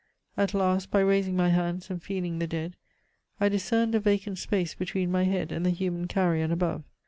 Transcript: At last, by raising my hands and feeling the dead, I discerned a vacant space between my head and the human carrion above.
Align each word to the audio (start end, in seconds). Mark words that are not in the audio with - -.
At 0.35 0.55
last, 0.55 0.89
by 0.89 0.99
raising 1.01 1.35
my 1.35 1.49
hands 1.49 1.91
and 1.91 2.01
feeling 2.01 2.39
the 2.39 2.47
dead, 2.47 2.75
I 3.39 3.49
discerned 3.49 3.93
a 3.93 3.99
vacant 3.99 4.39
space 4.39 4.73
between 4.73 5.11
my 5.11 5.25
head 5.25 5.51
and 5.51 5.63
the 5.63 5.69
human 5.69 6.07
carrion 6.07 6.51
above. 6.51 6.81